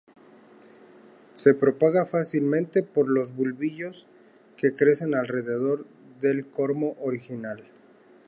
Se 1.35 1.53
propaga 1.53 2.07
fácilmente 2.07 2.81
por 2.81 3.07
los 3.07 3.35
bulbillos 3.35 4.07
que 4.57 4.73
crecen 4.73 5.13
alrededor 5.13 5.85
del 6.19 6.49
cormo 6.49 6.95
original. 7.01 7.67